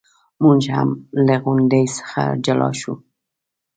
[0.43, 0.89] موږ هم
[1.27, 2.93] له غونډې څخه جلا شو.